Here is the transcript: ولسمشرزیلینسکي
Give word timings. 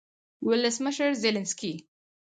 ولسمشرزیلینسکي 0.45 1.71